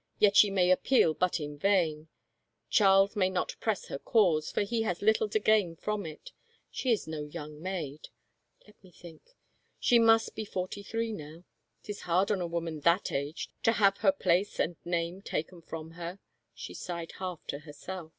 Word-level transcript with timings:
"Yet 0.18 0.36
she 0.38 0.48
may 0.50 0.70
appeal 0.70 1.12
but 1.12 1.38
in 1.38 1.58
vain. 1.58 2.08
Charles 2.70 3.14
may 3.14 3.28
not 3.28 3.56
press 3.60 3.88
her 3.88 3.98
cause, 3.98 4.50
for 4.50 4.62
he 4.62 4.84
has 4.84 5.02
little 5.02 5.28
to 5.28 5.38
gain 5.38 5.76
from 5.76 6.06
it 6.06 6.32
She 6.70 6.92
is 6.92 7.06
no 7.06 7.24
young 7.24 7.60
maid. 7.60 8.08
Let 8.66 8.82
me 8.82 8.90
think— 8.90 9.36
she 9.78 9.98
must 9.98 10.34
be 10.34 10.46
forty 10.46 10.82
three 10.82 11.12
now. 11.12 11.44
'Tis 11.82 12.00
hard 12.08 12.30
on 12.30 12.40
a 12.40 12.46
woman 12.46 12.80
that 12.80 13.12
age 13.12 13.50
to 13.64 13.72
have 13.72 13.98
her 13.98 14.12
place 14.12 14.58
and 14.58 14.76
name 14.86 15.20
taken 15.20 15.60
from 15.60 15.90
her," 15.90 16.20
she 16.54 16.72
sighed 16.72 17.12
half 17.18 17.46
to 17.48 17.58
herself. 17.58 18.14